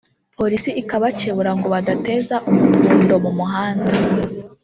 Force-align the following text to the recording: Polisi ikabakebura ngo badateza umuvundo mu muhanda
Polisi 0.37 0.69
ikabakebura 0.81 1.51
ngo 1.57 1.67
badateza 1.75 2.35
umuvundo 2.49 3.13
mu 3.23 3.31
muhanda 3.37 3.91